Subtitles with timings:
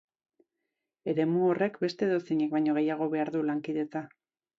[1.11, 4.03] Eremu horrek beste edozeinek baino gehiago behar du lankidetza.